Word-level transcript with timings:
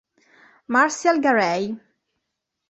Marcial 0.67 1.19
Garay 1.21 1.69